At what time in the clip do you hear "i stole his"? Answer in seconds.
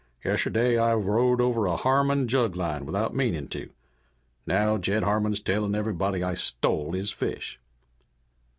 6.23-7.11